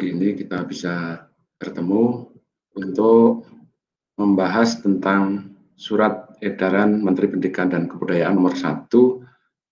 [0.00, 1.28] pagi ini kita bisa
[1.60, 2.24] bertemu
[2.72, 3.44] untuk
[4.16, 8.88] membahas tentang surat edaran Menteri Pendidikan dan Kebudayaan nomor 1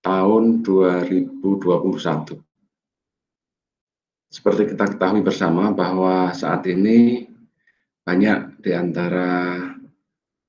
[0.05, 2.45] tahun 2021.
[4.29, 7.25] Seperti kita ketahui bersama bahwa saat ini
[8.05, 9.65] banyak di antara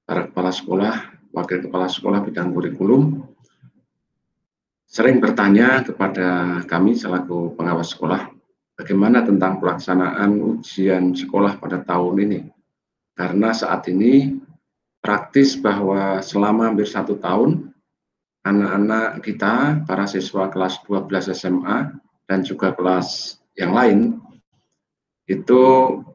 [0.04, 0.94] para kepala sekolah,
[1.32, 3.32] wakil kepala sekolah bidang kurikulum
[4.92, 8.39] sering bertanya kepada kami selaku pengawas sekolah,
[8.80, 12.40] bagaimana tentang pelaksanaan ujian sekolah pada tahun ini.
[13.12, 14.40] Karena saat ini
[15.04, 17.76] praktis bahwa selama hampir satu tahun,
[18.48, 21.92] anak-anak kita, para siswa kelas 12 SMA,
[22.32, 24.00] dan juga kelas yang lain,
[25.28, 25.62] itu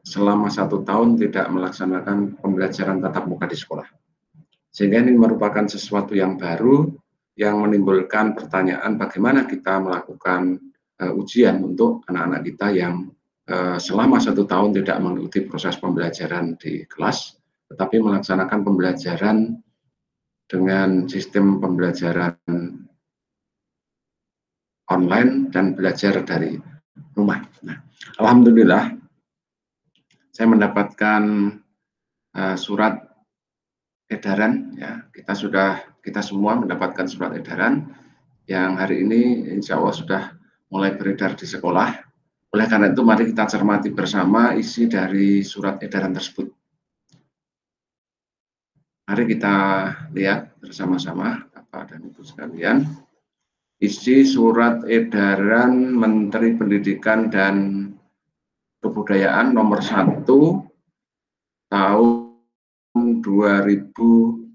[0.01, 3.85] selama satu tahun tidak melaksanakan pembelajaran tatap muka di sekolah.
[4.73, 6.89] Sehingga ini merupakan sesuatu yang baru
[7.37, 10.59] yang menimbulkan pertanyaan bagaimana kita melakukan
[11.01, 12.95] uh, ujian untuk anak-anak kita yang
[13.49, 17.35] uh, selama satu tahun tidak mengikuti proses pembelajaran di kelas,
[17.71, 19.37] tetapi melaksanakan pembelajaran
[20.45, 22.37] dengan sistem pembelajaran
[24.93, 26.55] online dan belajar dari
[27.17, 27.41] rumah.
[27.65, 27.81] Nah,
[28.21, 28.93] Alhamdulillah,
[30.29, 31.23] saya mendapatkan
[32.37, 33.01] uh, surat
[34.05, 37.89] edaran ya kita sudah kita semua mendapatkan surat edaran
[38.45, 40.23] yang hari ini insya Allah sudah
[40.69, 41.89] mulai beredar di sekolah.
[42.55, 46.47] Oleh karena itu mari kita cermati bersama isi dari surat edaran tersebut.
[49.05, 49.57] Mari kita
[50.15, 52.87] lihat bersama-sama Bapak dan Ibu sekalian.
[53.75, 57.55] Isi surat edaran Menteri Pendidikan dan
[58.79, 60.29] Kebudayaan nomor 1
[61.73, 62.25] tahun
[62.93, 64.45] 2021.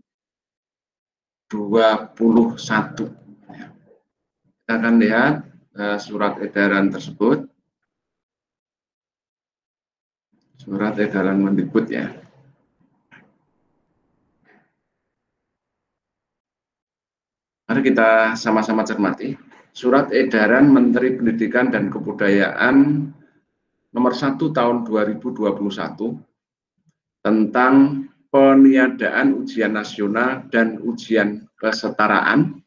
[4.55, 7.46] Kita akan lihat uh, surat edaran tersebut.
[10.60, 12.10] Surat edaran Mendikbud ya.
[17.70, 19.39] Mari kita sama-sama cermati.
[19.70, 23.06] Surat edaran Menteri Pendidikan dan Kebudayaan
[23.95, 26.18] nomor 1 tahun 2021
[27.22, 27.74] tentang
[28.30, 32.62] peniadaan ujian nasional dan ujian kesetaraan,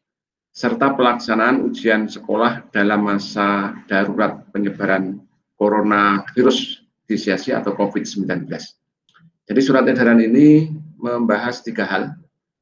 [0.54, 5.18] serta pelaksanaan ujian sekolah dalam masa darurat penyebaran
[5.58, 8.46] coronavirus disesiasi atau COVID-19.
[9.44, 12.14] Jadi surat edaran ini membahas tiga hal.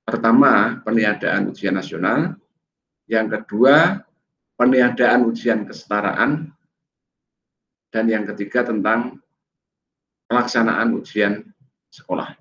[0.09, 2.35] Pertama, peniadaan ujian nasional.
[3.07, 4.03] Yang kedua,
[4.57, 6.49] peniadaan ujian kesetaraan.
[7.93, 9.21] Dan yang ketiga tentang
[10.33, 11.45] pelaksanaan ujian
[11.93, 12.33] sekolah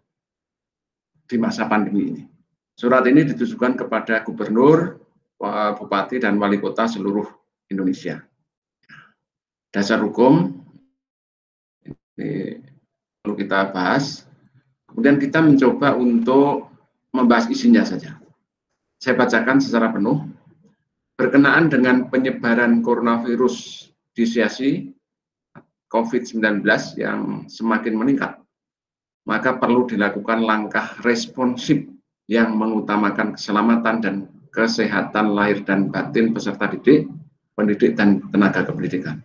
[1.28, 2.24] di masa pandemi ini.
[2.72, 4.96] Surat ini ditujukan kepada gubernur,
[5.76, 7.26] bupati, dan wali kota seluruh
[7.74, 8.22] Indonesia.
[9.74, 10.62] Dasar hukum
[12.20, 12.62] ini
[13.24, 14.30] perlu kita bahas.
[14.86, 16.70] Kemudian kita mencoba untuk
[17.16, 18.20] membahas isinya saja.
[19.00, 20.28] Saya bacakan secara penuh.
[21.16, 23.88] Berkenaan dengan penyebaran coronavirus
[24.18, 24.92] disiasi
[25.88, 26.66] COVID-19
[26.98, 28.42] yang semakin meningkat
[29.26, 31.86] maka perlu dilakukan langkah responsif
[32.26, 34.16] yang mengutamakan keselamatan dan
[34.52, 37.08] kesehatan lahir dan batin peserta didik,
[37.56, 39.24] pendidik, dan tenaga kependidikan.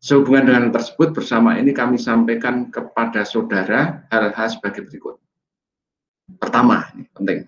[0.00, 5.16] Sehubungan dengan tersebut, bersama ini kami sampaikan kepada saudara hal-hal sebagai berikut.
[6.36, 7.40] Pertama, ini penting.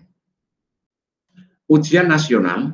[1.69, 2.73] Ujian nasional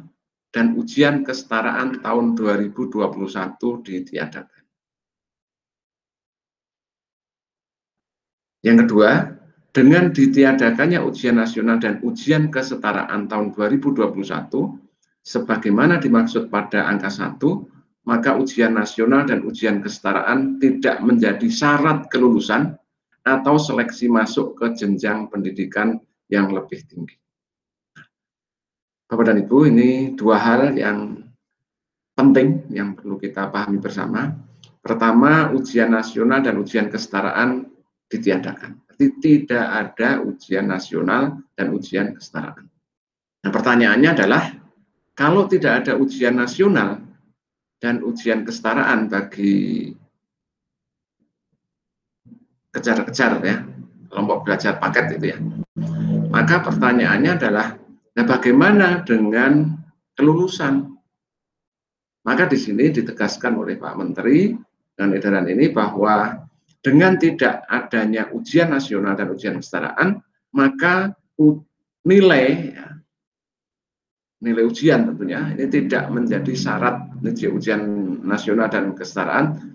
[0.56, 4.64] dan ujian kesetaraan tahun 2021 ditiadakan.
[8.64, 9.35] Yang kedua,
[9.76, 14.08] dengan ditiadakannya ujian nasional dan ujian kesetaraan tahun 2021,
[15.20, 17.36] sebagaimana dimaksud pada angka 1,
[18.08, 22.80] maka ujian nasional dan ujian kesetaraan tidak menjadi syarat kelulusan
[23.28, 26.00] atau seleksi masuk ke jenjang pendidikan
[26.32, 27.20] yang lebih tinggi.
[29.12, 31.20] Bapak dan Ibu, ini dua hal yang
[32.16, 34.32] penting yang perlu kita pahami bersama.
[34.80, 37.68] Pertama, ujian nasional dan ujian kesetaraan
[38.08, 38.85] ditiadakan.
[38.96, 42.72] Tidak ada ujian nasional dan ujian kesetaraan.
[43.44, 44.44] Nah pertanyaannya adalah,
[45.14, 47.04] kalau tidak ada ujian nasional
[47.84, 49.92] dan ujian kesetaraan bagi
[52.72, 53.68] kejar-kejar ya,
[54.12, 55.38] kelompok belajar paket itu ya,
[56.32, 57.76] maka pertanyaannya adalah,
[58.16, 59.76] nah bagaimana dengan
[60.16, 60.96] kelulusan?
[62.26, 64.56] Maka di sini ditegaskan oleh Pak Menteri
[64.98, 66.45] dan edaran ini bahwa
[66.86, 70.22] dengan tidak adanya ujian nasional dan ujian kesetaraan,
[70.54, 71.18] maka
[72.06, 72.88] nilai ya,
[74.46, 77.82] nilai ujian tentunya ini tidak menjadi syarat nilai ujian
[78.22, 79.74] nasional dan kesetaraan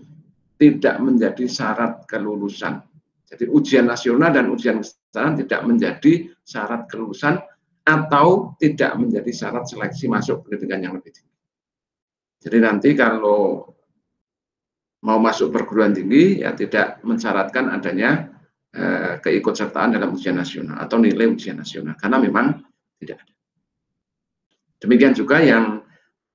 [0.54, 2.78] tidak menjadi syarat kelulusan.
[3.26, 6.12] Jadi ujian nasional dan ujian kesetaraan tidak menjadi
[6.46, 7.42] syarat kelulusan
[7.82, 11.34] atau tidak menjadi syarat seleksi masuk pendidikan yang lebih tinggi.
[12.38, 13.66] Jadi nanti kalau
[15.00, 18.28] mau masuk perguruan tinggi ya tidak mensyaratkan adanya
[18.76, 22.60] eh, keikutsertaan dalam ujian nasional atau nilai ujian nasional karena memang
[23.00, 23.34] tidak ada.
[24.80, 25.84] Demikian juga yang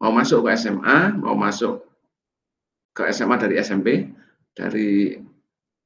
[0.01, 1.81] mau masuk ke SMA, mau masuk
[2.93, 3.87] ke SMA dari SMP,
[4.53, 5.17] dari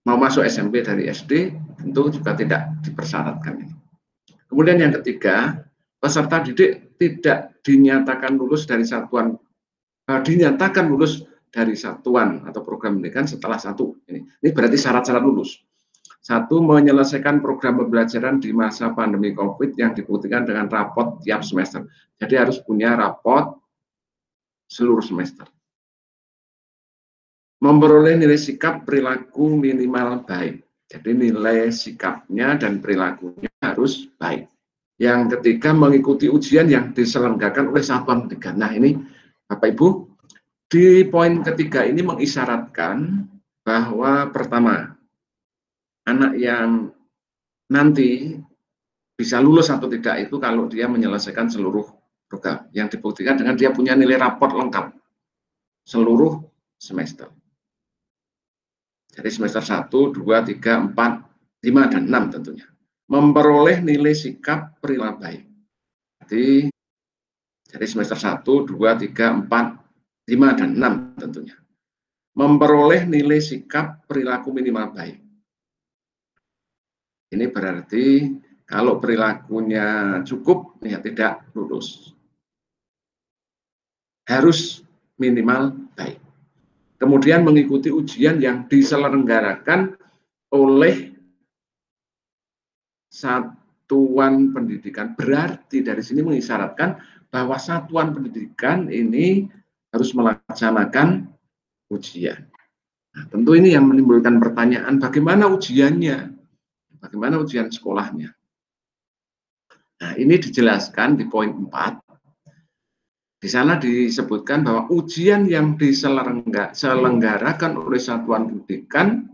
[0.04, 3.64] mau masuk SMP dari SD, tentu juga tidak dipersyaratkan.
[4.50, 5.64] Kemudian yang ketiga,
[6.02, 9.38] peserta didik tidak dinyatakan lulus dari satuan,
[10.10, 13.98] uh, dinyatakan lulus dari satuan atau program pendidikan setelah satu.
[14.06, 15.58] Ini, ini berarti syarat-syarat lulus.
[16.20, 21.88] Satu, menyelesaikan program pembelajaran di masa pandemi COVID yang dibuktikan dengan rapot tiap semester.
[22.20, 23.56] Jadi harus punya rapot
[24.70, 25.48] seluruh semester.
[27.60, 30.64] Memperoleh nilai sikap perilaku minimal baik.
[30.90, 34.48] Jadi nilai sikapnya dan perilakunya harus baik.
[35.00, 38.60] Yang ketiga, mengikuti ujian yang diselenggarakan oleh satuan pendidikan.
[38.60, 39.00] Nah ini
[39.48, 39.88] Bapak Ibu,
[40.70, 43.26] di poin ketiga ini mengisyaratkan
[43.66, 44.94] bahwa pertama,
[46.06, 46.94] anak yang
[47.74, 48.38] nanti
[49.18, 51.90] bisa lulus atau tidak itu kalau dia menyelesaikan seluruh
[52.30, 54.94] program yang dibuktikan dengan dia punya nilai raport lengkap
[55.90, 56.38] seluruh
[56.78, 57.34] semester.
[59.10, 62.70] Jadi semester 1, 2, 3, 4, 5, dan 6 tentunya.
[63.10, 65.42] Memperoleh nilai sikap perilaku baik.
[66.24, 66.70] Jadi,
[67.74, 69.89] jadi semester 1, 2, 3, 4,
[70.30, 71.58] 5, dan 6 tentunya.
[72.38, 75.18] Memperoleh nilai sikap perilaku minimal baik.
[77.34, 78.06] Ini berarti
[78.70, 82.14] kalau perilakunya cukup, ya tidak lulus.
[84.30, 84.86] Harus
[85.18, 86.22] minimal baik.
[87.02, 89.98] Kemudian mengikuti ujian yang diselenggarakan
[90.54, 91.10] oleh
[93.10, 95.18] satuan pendidikan.
[95.18, 97.02] Berarti dari sini mengisyaratkan
[97.34, 99.50] bahwa satuan pendidikan ini
[99.90, 101.30] harus melaksanakan
[101.90, 102.46] ujian.
[103.16, 106.30] Nah, tentu ini yang menimbulkan pertanyaan bagaimana ujiannya?
[107.00, 108.30] Bagaimana ujian sekolahnya?
[110.00, 112.00] Nah, ini dijelaskan di poin 4.
[113.40, 119.32] Di sana disebutkan bahwa ujian yang diselenggarakan oleh satuan pendidikan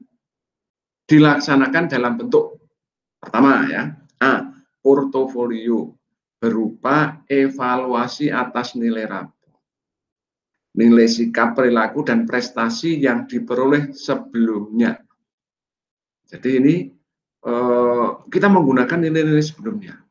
[1.09, 2.61] dilaksanakan dalam bentuk
[3.17, 4.45] pertama ya, A,
[4.85, 5.97] portofolio
[6.37, 9.34] berupa evaluasi atas nilai rapor,
[10.75, 14.99] nilai sikap perilaku dan prestasi yang diperoleh sebelumnya.
[16.27, 16.75] Jadi ini
[17.45, 20.01] Eh, kita menggunakan nilai-nilai sebelumnya.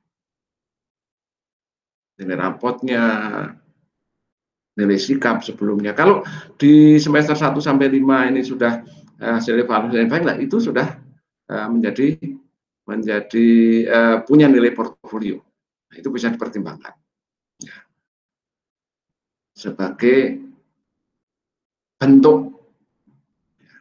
[2.15, 3.03] Nilai rapotnya,
[4.79, 5.99] nilai sikap sebelumnya.
[5.99, 6.23] Kalau
[6.55, 8.87] di semester 1 sampai 5 ini sudah
[9.19, 10.95] uh, hasil evaluasi yang baik, itu sudah
[11.51, 12.15] uh, menjadi
[12.87, 13.47] menjadi
[14.29, 15.43] punya nilai portofolio.
[15.91, 16.95] Nah, itu bisa dipertimbangkan.
[17.67, 17.83] Ya.
[19.59, 20.39] Sebagai
[22.05, 22.61] bentuk
[23.57, 23.73] ya,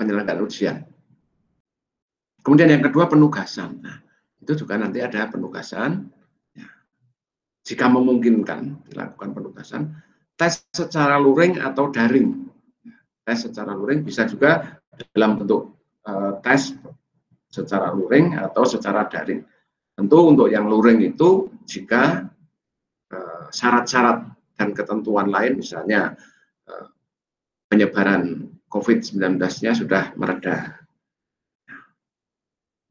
[0.00, 0.76] penyelenggaraan ujian.
[2.40, 3.84] Kemudian yang kedua penugasan.
[3.84, 4.00] Nah,
[4.40, 6.08] itu juga nanti ada penugasan.
[6.56, 6.66] Ya.
[7.68, 9.92] Jika memungkinkan dilakukan penugasan,
[10.40, 12.48] tes secara luring atau daring.
[13.22, 14.80] Tes secara luring bisa juga
[15.12, 15.76] dalam bentuk
[16.08, 16.74] uh, tes
[17.52, 19.44] secara luring atau secara daring.
[19.92, 22.24] Tentu untuk yang luring itu jika
[23.12, 26.16] eh, syarat-syarat uh, dan ketentuan lain misalnya
[26.64, 26.88] uh,
[27.72, 30.76] penyebaran COVID-19-nya sudah mereda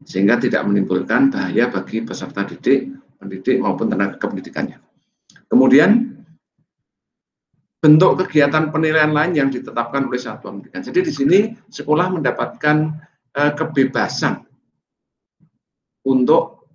[0.01, 2.89] sehingga tidak menimbulkan bahaya bagi peserta didik,
[3.21, 4.81] pendidik maupun tenaga kependidikannya.
[5.45, 6.17] Kemudian
[7.77, 10.81] bentuk kegiatan penilaian lain yang ditetapkan oleh satuan pendidikan.
[10.81, 12.77] Jadi di sini sekolah mendapatkan
[13.38, 14.41] uh, kebebasan
[16.09, 16.65] untuk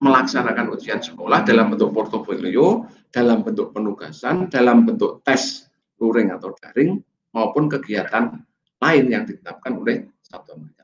[0.00, 5.68] melaksanakan ujian sekolah dalam bentuk portofolio, dalam bentuk penugasan, dalam bentuk tes
[6.00, 7.00] luring atau daring
[7.36, 8.40] maupun kegiatan
[8.80, 10.76] lain yang ditetapkan oleh satuan pendidikan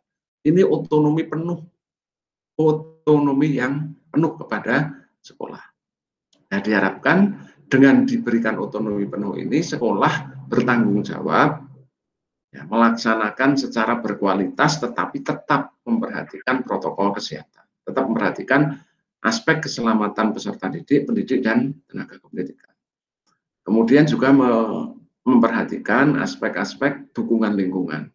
[0.43, 1.63] ini otonomi penuh,
[2.59, 5.63] otonomi yang penuh kepada sekolah.
[6.51, 11.63] Nah, diharapkan dengan diberikan otonomi penuh ini, sekolah bertanggung jawab
[12.53, 18.77] ya, melaksanakan secara berkualitas, tetapi tetap memperhatikan protokol kesehatan, tetap memperhatikan
[19.23, 22.75] aspek keselamatan peserta didik, pendidik, dan tenaga pendidikan.
[23.63, 24.35] Kemudian juga
[25.23, 28.11] memperhatikan aspek-aspek dukungan lingkungan.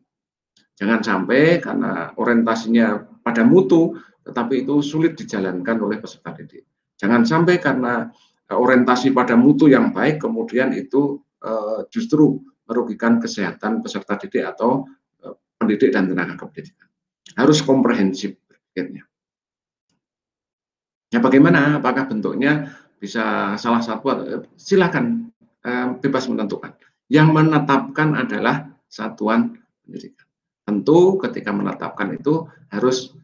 [0.78, 3.98] Jangan sampai karena orientasinya pada mutu,
[4.28, 6.68] tetapi itu sulit dijalankan oleh peserta didik.
[7.00, 8.06] Jangan sampai karena
[8.46, 14.86] eh, orientasi pada mutu yang baik, kemudian itu uh, justru merugikan kesehatan peserta didik atau
[15.24, 16.86] eh, pendidik dan tenaga kependidikan.
[17.34, 19.08] Harus komprehensif berpikirnya.
[21.10, 21.80] Ya bagaimana?
[21.80, 24.12] Apakah bentuknya bisa salah satu?
[24.60, 25.32] Silakan
[26.04, 26.76] bebas menentukan.
[27.08, 30.28] Yang menetapkan adalah satuan pendidikan.
[30.68, 33.16] Tentu ketika menetapkan itu harus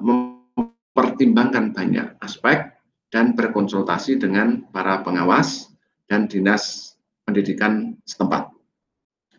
[0.00, 2.72] mempertimbangkan banyak aspek
[3.12, 5.72] dan berkonsultasi dengan para pengawas
[6.08, 8.52] dan dinas pendidikan setempat.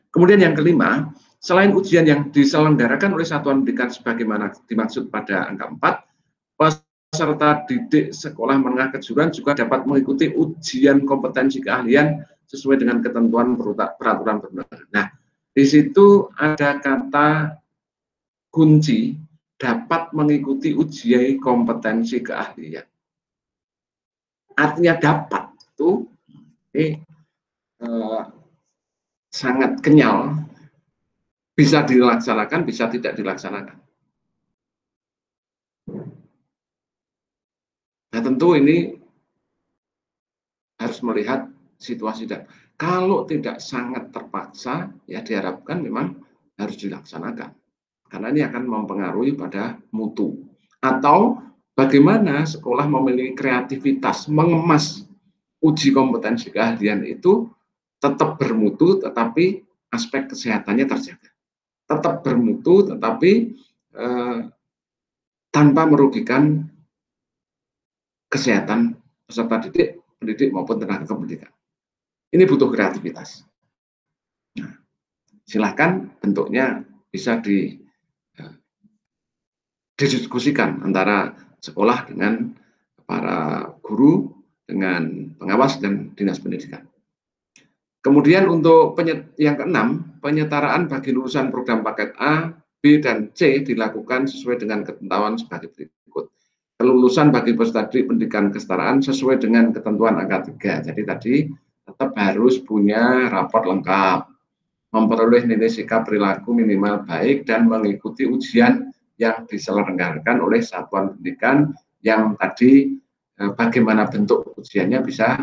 [0.10, 1.12] Kemudian yang kelima,
[1.44, 5.70] selain ujian yang diselenggarakan oleh satuan pendidikan sebagaimana dimaksud pada angka
[6.58, 6.66] 4,
[7.12, 13.58] peserta didik sekolah menengah kejuruan juga dapat mengikuti ujian kompetensi keahlian sesuai dengan ketentuan
[13.98, 14.88] peraturan perundangan.
[14.94, 15.08] Nah,
[15.52, 17.58] di situ ada kata
[18.54, 19.18] kunci
[19.56, 22.86] dapat mengikuti ujian kompetensi keahlian.
[24.56, 26.08] Artinya dapat itu
[26.76, 27.06] ini
[27.76, 28.24] Eh,
[29.28, 30.48] sangat kenyal,
[31.52, 33.78] bisa dilaksanakan, bisa tidak dilaksanakan.
[38.16, 38.96] Nah tentu ini
[40.80, 46.20] harus melihat situasi dan kalau tidak sangat terpaksa, ya diharapkan memang
[46.60, 47.56] harus dilaksanakan.
[48.12, 50.44] Karena ini akan mempengaruhi pada mutu.
[50.84, 51.40] Atau
[51.72, 55.08] bagaimana sekolah memiliki kreativitas mengemas
[55.64, 57.48] uji kompetensi keahlian itu
[57.98, 61.32] tetap bermutu tetapi aspek kesehatannya terjaga.
[61.88, 63.56] Tetap bermutu tetapi
[63.96, 64.40] eh,
[65.50, 66.68] tanpa merugikan
[68.28, 71.55] kesehatan peserta didik, pendidik maupun tenaga kependidikan.
[72.36, 73.48] Ini butuh kreativitas.
[74.60, 74.76] Nah,
[75.48, 77.80] silahkan bentuknya bisa di,
[78.36, 78.54] eh,
[79.96, 81.32] didiskusikan antara
[81.64, 82.52] sekolah dengan
[83.08, 84.36] para guru,
[84.68, 86.84] dengan pengawas dan dinas pendidikan.
[88.04, 89.00] Kemudian untuk
[89.40, 92.52] yang keenam, penyetaraan bagi lulusan program paket A,
[92.84, 96.30] B, dan C dilakukan sesuai dengan ketentuan sebagai berikut.
[96.76, 100.86] Kelulusan bagi peserta pendidikan kesetaraan sesuai dengan ketentuan angka 3.
[100.92, 101.34] Jadi tadi
[101.96, 104.28] tetap harus punya raport lengkap,
[104.92, 111.72] memperoleh nilai sikap perilaku minimal baik, dan mengikuti ujian yang diselenggarakan oleh satuan pendidikan
[112.04, 113.00] yang tadi
[113.40, 115.40] eh, bagaimana bentuk ujiannya bisa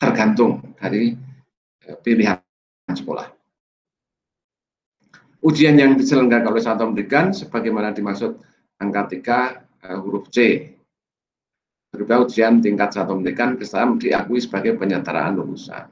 [0.00, 1.12] tergantung dari
[1.84, 2.40] eh, pilihan
[2.88, 3.28] sekolah.
[5.44, 8.40] Ujian yang diselenggarakan oleh satuan pendidikan sebagaimana dimaksud
[8.80, 10.72] angka 3 uh, huruf C
[11.94, 15.86] berupa ujian tingkat satuan pendidikan kesetaraan diakui sebagai penyetaraan lulusan.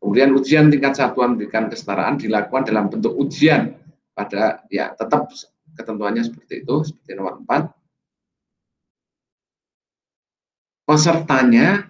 [0.00, 3.76] Kemudian ujian tingkat satuan pendidikan kesetaraan dilakukan dalam bentuk ujian
[4.16, 5.28] pada ya tetap
[5.76, 7.68] ketentuannya seperti itu seperti nomor 4.
[10.86, 11.84] Pesertanya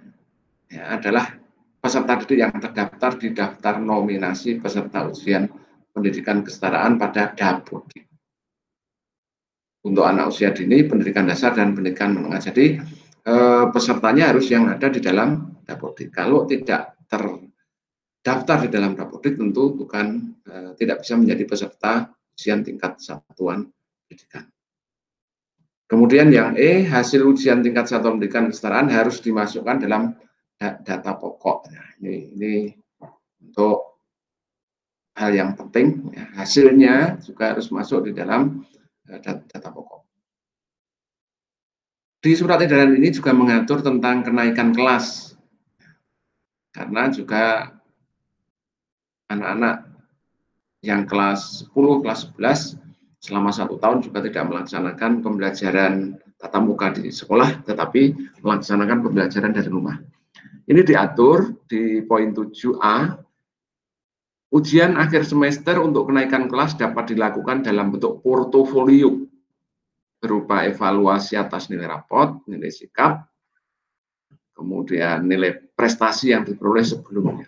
[0.66, 1.38] ya, adalah
[1.78, 5.46] peserta didik yang terdaftar di daftar nominasi peserta ujian
[5.94, 8.08] pendidikan kesetaraan pada Dapodik.
[9.86, 12.42] Untuk anak usia dini, pendidikan dasar dan pendidikan menengah.
[12.42, 12.82] Jadi
[13.26, 16.14] eh, pesertanya harus yang ada di dalam Dapodik.
[16.14, 21.92] Kalau tidak terdaftar di dalam Dapodik, tentu bukan eh, tidak bisa menjadi peserta
[22.38, 23.66] ujian tingkat satuan
[24.06, 24.46] pendidikan.
[25.86, 30.18] Kemudian yang E, hasil ujian tingkat satuan pendidikan kesetaraan harus dimasukkan dalam
[30.58, 31.70] data pokok.
[31.70, 32.52] Nah, ini, ini
[33.44, 33.96] untuk
[35.16, 36.12] hal yang penting.
[36.12, 38.62] Ya, hasilnya juga harus masuk di dalam
[39.08, 40.05] uh, data pokok.
[42.26, 45.38] Di surat edaran ini juga mengatur tentang kenaikan kelas.
[46.74, 47.70] Karena juga
[49.30, 49.86] anak-anak
[50.82, 52.82] yang kelas 10, kelas 11
[53.22, 59.70] selama satu tahun juga tidak melaksanakan pembelajaran tatap muka di sekolah, tetapi melaksanakan pembelajaran dari
[59.70, 59.94] rumah.
[60.66, 63.22] Ini diatur di poin 7A.
[64.50, 69.14] Ujian akhir semester untuk kenaikan kelas dapat dilakukan dalam bentuk portofolio
[70.26, 73.30] berupa evaluasi atas nilai rapot, nilai sikap,
[74.50, 77.46] kemudian nilai prestasi yang diperoleh sebelumnya.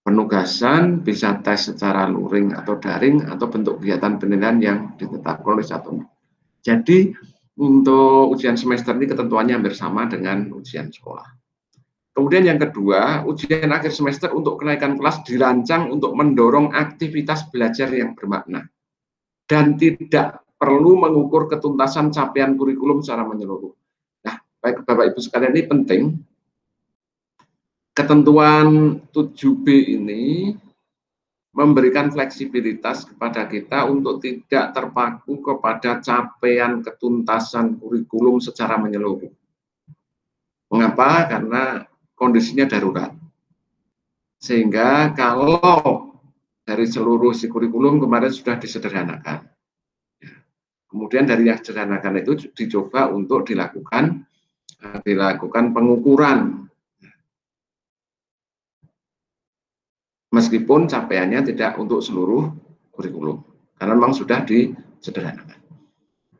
[0.00, 6.00] Penugasan bisa tes secara luring atau daring atau bentuk kegiatan penilaian yang ditetapkan oleh satu.
[6.64, 7.12] Jadi
[7.60, 11.36] untuk ujian semester ini ketentuannya hampir sama dengan ujian sekolah.
[12.16, 18.16] Kemudian yang kedua, ujian akhir semester untuk kenaikan kelas dirancang untuk mendorong aktivitas belajar yang
[18.16, 18.64] bermakna
[19.50, 23.72] dan tidak perlu mengukur ketuntasan capaian kurikulum secara menyeluruh.
[24.24, 26.02] Nah, baik Bapak Ibu sekalian ini penting.
[27.96, 30.52] Ketentuan 7B ini
[31.56, 39.32] memberikan fleksibilitas kepada kita untuk tidak terpaku kepada capaian ketuntasan kurikulum secara menyeluruh.
[40.68, 41.24] Mengapa?
[41.32, 43.16] Karena kondisinya darurat.
[44.36, 46.12] Sehingga kalau
[46.68, 49.55] dari seluruh si kurikulum kemarin sudah disederhanakan.
[50.86, 54.22] Kemudian dari yang sederhanakan itu dicoba untuk dilakukan
[54.82, 56.66] eh, dilakukan pengukuran.
[60.30, 62.50] Meskipun capaiannya tidak untuk seluruh
[62.92, 63.40] kurikulum,
[63.80, 65.56] karena memang sudah disederhanakan.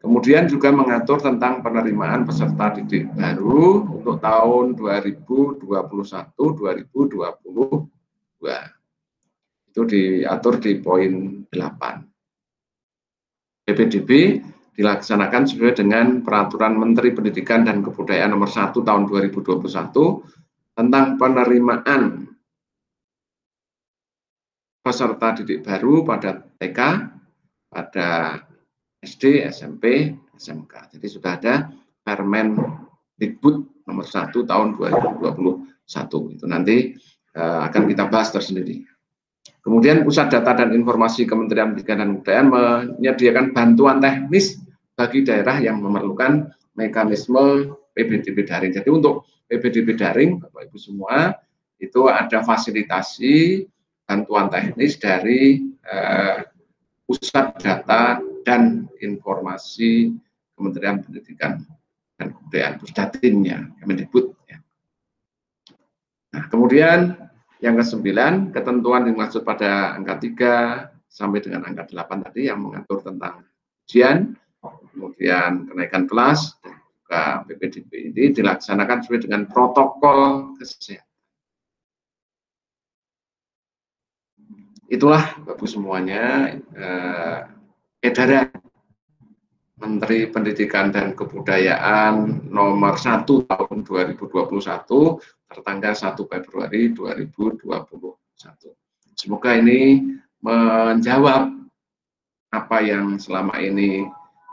[0.07, 5.59] Kemudian juga mengatur tentang penerimaan peserta didik baru untuk tahun 2021-2022
[9.77, 11.13] itu diatur di poin
[11.51, 12.16] 8.
[13.67, 14.41] PPDB
[14.79, 19.67] dilaksanakan sesuai dengan Peraturan Menteri Pendidikan dan Kebudayaan Nomor 1 Tahun 2021
[20.77, 22.31] tentang penerimaan
[24.87, 26.81] peserta didik baru pada TK,
[27.67, 28.39] pada
[29.03, 30.95] SD, SMP, SMK.
[30.95, 31.75] Jadi sudah ada
[32.07, 32.55] Permen
[33.19, 36.39] Dikbud nomor 1 tahun 2021.
[36.39, 36.95] Itu nanti
[37.35, 38.87] uh, akan kita bahas tersendiri.
[39.67, 44.63] Kemudian Pusat Data dan Informasi Kementerian Pendidikan dan Kebudayaan menyediakan bantuan teknis
[44.95, 48.71] bagi daerah yang memerlukan mekanisme PBDB daring.
[48.71, 51.35] Jadi untuk PBDB daring, Bapak Ibu semua,
[51.83, 53.67] itu ada fasilitasi
[54.07, 56.47] bantuan teknis dari uh,
[57.11, 60.15] Pusat Data dan Informasi
[60.55, 61.67] Kementerian Pendidikan
[62.15, 64.31] dan Kebudayaan, Pusdatinnya, Kemendikbud.
[64.47, 64.63] Ya.
[66.39, 67.26] Nah, kemudian
[67.67, 73.03] yang kesembilan, ketentuan yang dimaksud pada angka 3 sampai dengan angka 8 tadi yang mengatur
[73.03, 73.43] tentang
[73.83, 74.39] ujian,
[74.95, 81.03] kemudian kenaikan kelas, dan juga PPDB ini dilaksanakan sesuai dengan protokol kesehatan.
[84.87, 87.39] Itulah Bapak semuanya eh,
[88.07, 88.55] edaran
[89.77, 97.67] Menteri Pendidikan dan Kebudayaan nomor 1 tahun 2021 tertanggal 1 Februari 2021.
[99.17, 100.05] Semoga ini
[100.45, 101.57] menjawab
[102.53, 104.05] apa yang selama ini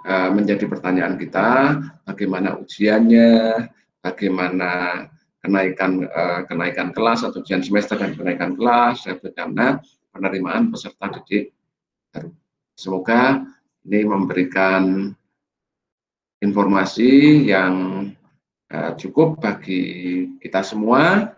[0.07, 3.67] uh, menjadi pertanyaan kita, bagaimana ujiannya,
[3.99, 4.71] bagaimana
[5.43, 9.83] kenaikan uh, kenaikan kelas atau ujian semester dan kenaikan kelas, bagaimana
[10.15, 11.51] penerimaan peserta didik
[12.15, 12.31] baru.
[12.73, 13.43] Semoga
[13.83, 15.11] ini memberikan
[16.39, 17.73] informasi yang
[18.73, 19.81] uh, cukup bagi
[20.41, 21.29] kita semua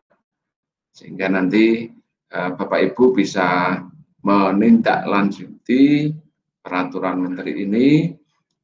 [0.96, 1.92] sehingga nanti
[2.32, 3.78] uh, Bapak Ibu bisa
[4.24, 6.16] menindaklanjuti
[6.64, 8.10] peraturan menteri ini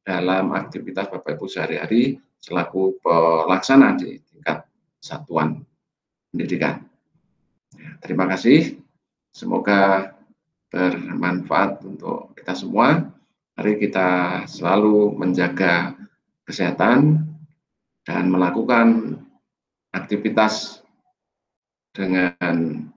[0.02, 4.66] dalam aktivitas Bapak Ibu sehari-hari selaku pelaksana di tingkat
[4.98, 5.62] satuan
[6.34, 6.82] pendidikan.
[7.78, 8.82] Ya, terima kasih.
[9.30, 10.10] Semoga
[10.72, 13.14] bermanfaat untuk kita semua.
[13.54, 15.94] Mari kita selalu menjaga
[16.42, 17.31] kesehatan
[18.02, 19.18] dan melakukan
[19.94, 20.82] aktivitas
[21.92, 22.88] dengan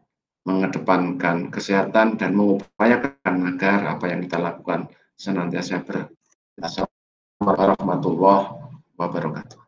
[0.46, 4.88] mengedepankan kesehatan dan mengupayakan agar apa yang kita lakukan
[5.18, 6.08] senantiasa ber.
[6.62, 8.46] Assalamualaikum warahmatullahi
[8.96, 9.64] wabarakatuh.